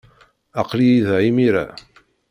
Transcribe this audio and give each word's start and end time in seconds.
Aql-iyi 0.61 0.99
da 1.07 1.15
imir-a. 1.29 1.65